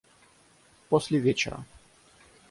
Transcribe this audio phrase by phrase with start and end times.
[0.89, 1.63] После вечера.